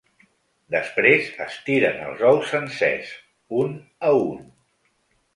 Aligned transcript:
Després 0.75 1.25
es 1.43 1.57
tiren 1.67 1.99
els 2.05 2.23
ous 2.29 2.47
sencers, 2.53 3.11
un 3.59 3.75
a 4.07 4.15
un. 4.23 4.41